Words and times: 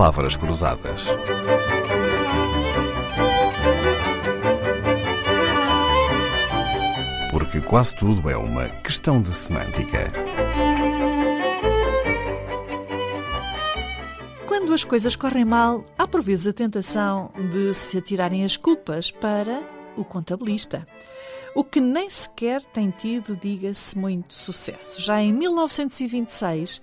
Palavras 0.00 0.34
Cruzadas. 0.34 1.08
Porque 7.30 7.60
quase 7.60 7.94
tudo 7.96 8.30
é 8.30 8.34
uma 8.34 8.66
questão 8.82 9.20
de 9.20 9.28
semântica. 9.28 10.10
Quando 14.46 14.72
as 14.72 14.84
coisas 14.84 15.14
correm 15.14 15.44
mal, 15.44 15.84
há 15.98 16.08
por 16.08 16.22
vezes 16.22 16.46
a 16.46 16.54
tentação 16.54 17.30
de 17.52 17.74
se 17.74 17.98
atirarem 17.98 18.42
as 18.42 18.56
culpas 18.56 19.10
para 19.10 19.62
o 19.98 20.02
contabilista. 20.02 20.88
O 21.54 21.62
que 21.62 21.78
nem 21.78 22.08
sequer 22.08 22.64
tem 22.64 22.88
tido, 22.88 23.36
diga-se, 23.36 23.98
muito 23.98 24.32
sucesso. 24.32 24.98
Já 24.98 25.20
em 25.20 25.30
1926, 25.30 26.80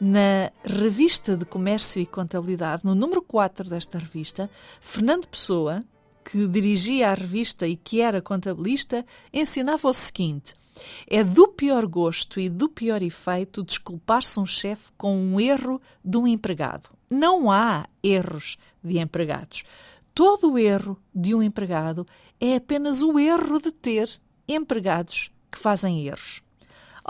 na 0.00 0.52
Revista 0.64 1.36
de 1.36 1.44
Comércio 1.44 2.00
e 2.00 2.06
Contabilidade, 2.06 2.84
no 2.84 2.94
número 2.94 3.22
4 3.22 3.68
desta 3.68 3.98
revista, 3.98 4.48
Fernando 4.80 5.26
Pessoa, 5.26 5.82
que 6.24 6.46
dirigia 6.46 7.10
a 7.10 7.14
revista 7.14 7.66
e 7.66 7.76
que 7.76 8.00
era 8.00 8.20
contabilista, 8.20 9.04
ensinava 9.32 9.88
o 9.88 9.92
seguinte: 9.92 10.54
é 11.06 11.24
do 11.24 11.48
pior 11.48 11.86
gosto 11.86 12.38
e 12.38 12.48
do 12.48 12.68
pior 12.68 13.02
efeito 13.02 13.62
desculpar-se 13.62 14.38
um 14.38 14.46
chefe 14.46 14.90
com 14.96 15.16
um 15.16 15.40
erro 15.40 15.80
de 16.04 16.16
um 16.16 16.26
empregado. 16.26 16.90
Não 17.10 17.50
há 17.50 17.86
erros 18.02 18.56
de 18.84 18.98
empregados. 18.98 19.64
Todo 20.14 20.52
o 20.52 20.58
erro 20.58 20.98
de 21.14 21.34
um 21.34 21.42
empregado 21.42 22.06
é 22.40 22.56
apenas 22.56 23.02
o 23.02 23.18
erro 23.18 23.60
de 23.60 23.72
ter 23.72 24.20
empregados 24.46 25.30
que 25.50 25.58
fazem 25.58 26.06
erros. 26.06 26.42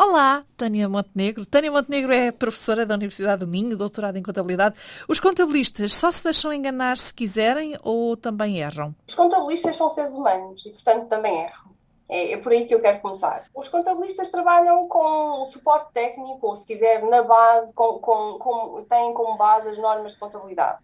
Olá, 0.00 0.44
Tânia 0.56 0.88
Montenegro. 0.88 1.44
Tânia 1.44 1.72
Montenegro 1.72 2.12
é 2.12 2.30
professora 2.30 2.86
da 2.86 2.94
Universidade 2.94 3.44
do 3.44 3.50
Minho, 3.50 3.76
doutorada 3.76 4.16
em 4.16 4.22
contabilidade. 4.22 4.76
Os 5.08 5.18
contabilistas 5.18 5.92
só 5.92 6.08
se 6.08 6.22
deixam 6.22 6.52
enganar 6.52 6.96
se 6.96 7.12
quiserem 7.12 7.76
ou 7.82 8.16
também 8.16 8.60
erram? 8.60 8.94
Os 9.08 9.14
contabilistas 9.16 9.76
são 9.76 9.90
seres 9.90 10.12
humanos 10.12 10.64
e, 10.64 10.70
portanto, 10.70 11.08
também 11.08 11.40
erram. 11.40 11.68
É, 12.08 12.34
é, 12.34 12.36
por 12.36 12.52
aí 12.52 12.64
que 12.64 12.76
eu 12.76 12.80
quero 12.80 13.00
começar. 13.00 13.42
Os 13.52 13.66
contabilistas 13.66 14.28
trabalham 14.28 14.86
com 14.86 15.42
o 15.42 15.46
suporte 15.46 15.92
técnico, 15.92 16.46
ou 16.46 16.54
se 16.54 16.64
quiser, 16.64 17.02
na 17.02 17.24
base, 17.24 17.74
com, 17.74 17.98
com, 17.98 18.38
com, 18.38 18.86
têm 18.88 19.12
como 19.12 19.36
base 19.36 19.70
as 19.70 19.78
normas 19.78 20.12
de 20.12 20.18
contabilidade. 20.20 20.78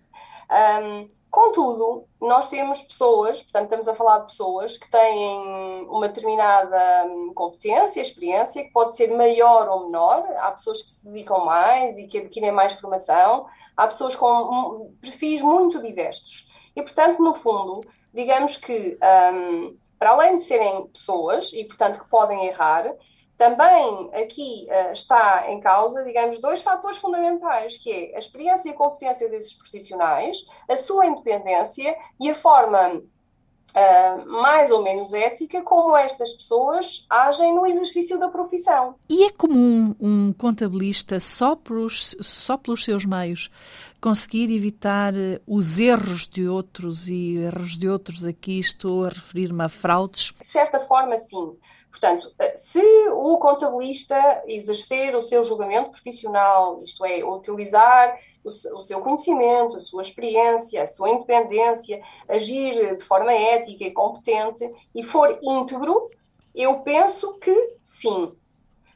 Um, 0.55 1.10
Contudo, 1.34 2.06
nós 2.20 2.48
temos 2.48 2.80
pessoas, 2.80 3.42
portanto, 3.42 3.64
estamos 3.64 3.88
a 3.88 3.94
falar 3.97 4.20
de 4.20 4.27
pessoas 4.27 4.77
que 4.77 4.88
têm 4.88 5.84
uma 5.88 6.06
determinada 6.06 7.06
hum, 7.08 7.33
competência, 7.34 8.00
experiência, 8.00 8.62
que 8.62 8.70
pode 8.70 8.94
ser 8.94 9.08
maior 9.08 9.69
ou 9.69 9.86
menor. 9.86 10.24
Há 10.38 10.52
pessoas 10.52 10.80
que 10.80 10.91
se 10.91 11.05
dedicam 11.05 11.44
mais 11.44 11.98
e 11.98 12.06
que 12.06 12.19
adquirem 12.19 12.52
mais 12.52 12.74
formação, 12.74 13.46
há 13.77 13.84
pessoas 13.88 14.14
com 14.14 14.92
perfis 15.00 15.42
muito 15.42 15.83
diversos. 15.83 16.46
E, 16.77 16.80
portanto, 16.83 17.20
no 17.20 17.34
fundo, 17.34 17.80
digamos 18.12 18.56
que, 18.56 18.96
um, 19.34 19.77
para 19.98 20.11
além 20.11 20.39
de 20.39 20.44
serem 20.44 20.86
pessoas 20.86 21.52
e, 21.52 21.64
portanto, 21.64 21.98
que 21.98 22.08
podem 22.08 22.46
errar, 22.46 22.94
também 23.36 24.10
aqui 24.14 24.66
uh, 24.68 24.92
está 24.92 25.50
em 25.50 25.60
causa, 25.60 26.04
digamos, 26.04 26.40
dois 26.40 26.62
fatores 26.62 26.98
fundamentais, 26.98 27.77
que 27.78 27.90
é 27.90 28.16
a 28.16 28.18
experiência 28.18 28.68
e 28.68 28.72
a 28.72 28.77
competência 28.77 29.28
desses 29.28 29.52
profissionais, 29.54 30.38
a 30.68 30.77
sua 30.77 31.06
independência 31.06 31.96
e 32.20 32.30
a 32.30 32.34
forma 32.34 33.02
uh, 33.74 34.30
mais 34.30 34.70
ou 34.70 34.82
menos 34.82 35.12
ética 35.12 35.62
como 35.62 35.96
estas 35.96 36.32
pessoas 36.32 37.05
agem 37.10 37.55
no 37.55 37.66
exercício 37.66 38.18
da 38.18 38.28
profissão. 38.28 38.94
E 39.10 39.24
é 39.24 39.30
comum 39.30 39.94
um 40.00 40.32
contabilista, 40.32 41.18
só, 41.18 41.56
pelos, 41.56 42.16
só 42.20 42.56
pelos 42.56 42.84
seus 42.84 43.05
meios, 43.05 43.50
conseguir 44.00 44.55
evitar 44.55 45.14
eh, 45.16 45.40
os 45.46 45.78
erros 45.78 46.27
de 46.27 46.46
outros 46.46 47.08
e 47.08 47.39
erros 47.39 47.77
de 47.77 47.89
outros, 47.89 48.24
aqui 48.24 48.58
estou 48.58 49.05
a 49.05 49.08
referir-me 49.08 49.64
a 49.64 49.68
fraudes? 49.68 50.33
De 50.40 50.46
certa 50.46 50.80
forma, 50.80 51.16
sim. 51.18 51.56
Portanto, 51.94 52.34
eh, 52.40 52.56
se 52.56 52.82
o 53.12 53.38
contabilista 53.38 54.16
exercer 54.48 55.14
o 55.14 55.22
seu 55.22 55.44
julgamento 55.44 55.92
profissional, 55.92 56.82
isto 56.82 57.05
é, 57.05 57.24
utilizar 57.24 58.18
o, 58.42 58.50
seu 58.50 59.00
conhecimento, 59.00 59.77
a 59.77 59.80
sua 59.80 60.02
experiência, 60.02 60.83
a 60.83 60.88
sua 60.88 61.08
independência, 61.08 62.02
agir 62.28 62.96
de 62.96 63.04
forma 63.04 63.33
ética 63.33 63.84
e 63.84 63.92
competente 63.92 64.68
e 64.92 65.04
for 65.04 65.38
íntegro, 65.40 66.10
eu 66.52 66.80
penso 66.80 67.33
que 67.34 67.54
sim. 67.84 68.33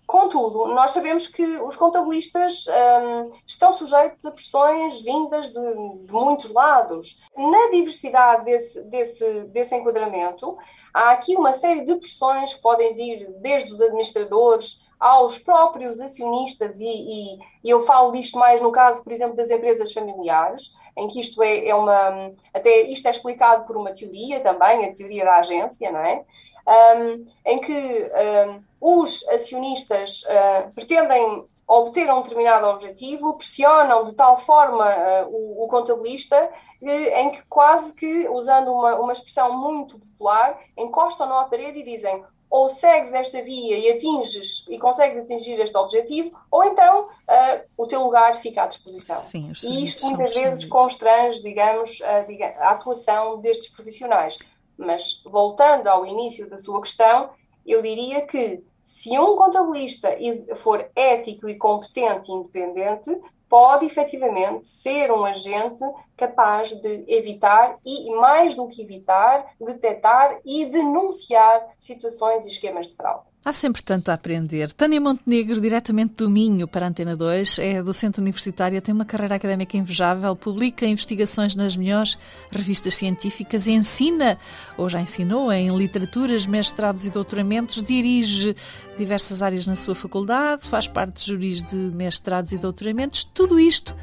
Contudo, 0.08 0.68
nós 0.68 0.92
sabemos 0.92 1.26
que 1.26 1.42
os 1.42 1.76
contabilistas 1.76 2.64
um, 2.66 3.30
estão 3.46 3.74
sujeitos 3.74 4.24
a 4.24 4.30
pressões 4.30 5.02
vindas 5.02 5.50
de, 5.50 6.06
de 6.06 6.10
muitos 6.10 6.50
lados. 6.50 7.20
Na 7.36 7.68
diversidade 7.70 8.46
desse, 8.46 8.82
desse, 8.84 9.44
desse 9.48 9.76
enquadramento, 9.76 10.56
há 10.94 11.10
aqui 11.10 11.36
uma 11.36 11.52
série 11.52 11.84
de 11.84 11.94
pressões 11.96 12.54
que 12.54 12.62
podem 12.62 12.94
vir 12.94 13.30
desde 13.42 13.70
os 13.70 13.82
administradores 13.82 14.78
aos 14.98 15.38
próprios 15.38 16.00
acionistas, 16.00 16.80
e, 16.80 16.86
e, 16.88 17.38
e, 17.62 17.70
eu 17.70 17.82
falo 17.82 18.10
disto 18.12 18.38
mais 18.38 18.62
no 18.62 18.72
caso, 18.72 19.04
por 19.04 19.12
exemplo, 19.12 19.36
das 19.36 19.50
empresas 19.50 19.92
familiares, 19.92 20.72
em 20.96 21.06
que 21.08 21.20
isto 21.20 21.42
é, 21.42 21.68
é, 21.68 21.74
uma. 21.74 22.32
Até 22.52 22.80
isto 22.90 23.06
é 23.06 23.10
explicado 23.10 23.66
por 23.66 23.76
uma 23.76 23.92
teoria 23.92 24.40
também, 24.40 24.86
a 24.86 24.94
teoria 24.94 25.24
da 25.26 25.36
agência, 25.36 25.92
não 25.92 26.00
é? 26.00 26.24
Um, 26.68 27.26
em 27.46 27.60
que 27.60 27.72
um, 27.72 28.62
os 28.78 29.26
acionistas 29.28 30.22
uh, 30.24 30.70
pretendem 30.74 31.46
obter 31.66 32.12
um 32.12 32.20
determinado 32.20 32.66
objetivo, 32.66 33.38
pressionam 33.38 34.04
de 34.04 34.12
tal 34.12 34.38
forma 34.40 34.86
uh, 34.86 35.28
o, 35.30 35.64
o, 35.64 35.68
contabilista 35.68 36.50
em 36.82 37.30
que 37.30 37.42
quase 37.48 37.94
que, 37.94 38.28
usando 38.28 38.70
uma, 38.70 38.96
uma 38.96 39.12
expressão 39.12 39.56
muito 39.56 39.98
popular, 39.98 40.58
encostam 40.76 41.26
na 41.26 41.44
parede 41.44 41.80
e 41.80 41.84
dizem 41.84 42.22
ou 42.50 42.70
segues 42.70 43.12
esta 43.12 43.42
via 43.42 43.76
e 43.76 43.90
atinges 43.90 44.64
e 44.68 44.78
consegues 44.78 45.18
atingir 45.18 45.60
este 45.60 45.76
objetivo, 45.76 46.34
ou 46.50 46.64
então 46.64 47.02
uh, 47.02 47.60
o 47.76 47.86
teu 47.86 48.02
lugar 48.02 48.40
fica 48.40 48.62
à 48.62 48.66
disposição. 48.66 49.16
Sim, 49.16 49.52
e 49.64 49.84
isto 49.84 50.06
muitas 50.06 50.34
vezes 50.34 50.64
constrange, 50.64 51.42
digamos, 51.42 52.00
a, 52.02 52.64
a 52.64 52.70
atuação 52.70 53.38
destes 53.40 53.68
profissionais. 53.68 54.38
Mas 54.78 55.20
voltando 55.24 55.88
ao 55.88 56.06
início 56.06 56.48
da 56.48 56.56
sua 56.56 56.80
questão, 56.80 57.30
eu 57.66 57.82
diria 57.82 58.24
que 58.26 58.62
se 58.82 59.18
um 59.18 59.36
contabilista 59.36 60.16
for 60.56 60.88
ético 60.96 61.48
e 61.48 61.56
competente 61.56 62.30
e 62.30 62.32
independente, 62.32 63.20
pode 63.48 63.86
efetivamente 63.86 64.66
ser 64.66 65.10
um 65.10 65.24
agente 65.24 65.82
capaz 66.16 66.70
de 66.70 67.04
evitar 67.06 67.78
e, 67.84 68.10
mais 68.14 68.54
do 68.54 68.68
que 68.68 68.82
evitar, 68.82 69.46
detectar 69.60 70.38
e 70.44 70.66
denunciar 70.66 71.66
situações 71.78 72.44
e 72.44 72.48
esquemas 72.48 72.88
de 72.88 72.94
fraude. 72.94 73.26
Há 73.44 73.52
sempre 73.52 73.82
tanto 73.82 74.10
a 74.10 74.14
aprender. 74.14 74.70
Tânia 74.72 75.00
Montenegro, 75.00 75.60
diretamente 75.60 76.14
do 76.16 76.28
Minho 76.28 76.68
para 76.68 76.84
a 76.84 76.88
Antena 76.88 77.16
2, 77.16 77.58
é 77.60 77.82
docente 77.82 78.20
universitária, 78.20 78.82
tem 78.82 78.94
uma 78.94 79.04
carreira 79.04 79.36
académica 79.36 79.76
invejável, 79.76 80.36
publica 80.36 80.84
investigações 80.84 81.54
nas 81.54 81.76
melhores 81.76 82.18
revistas 82.50 82.94
científicas 82.94 83.66
ensina, 83.66 84.38
ou 84.76 84.88
já 84.88 85.00
ensinou, 85.00 85.50
em 85.50 85.74
literaturas, 85.74 86.46
mestrados 86.46 87.06
e 87.06 87.10
doutoramentos, 87.10 87.82
dirige 87.82 88.54
diversas 88.98 89.42
áreas 89.42 89.66
na 89.66 89.76
sua 89.76 89.94
faculdade, 89.94 90.66
faz 90.66 90.86
parte 90.86 91.20
de 91.20 91.26
juris 91.26 91.62
de 91.62 91.76
mestrados 91.76 92.52
e 92.52 92.58
doutoramentos, 92.58 93.24
tudo 93.24 93.58
isto 93.58 93.96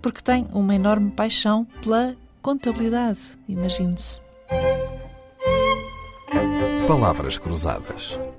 porque 0.00 0.20
tem 0.20 0.46
uma 0.52 0.74
enorme 0.74 1.10
paixão 1.10 1.64
pela 1.82 2.14
contabilidade, 2.40 3.20
imagine-se. 3.48 4.20
Palavras 6.86 7.38
Cruzadas, 7.38 8.18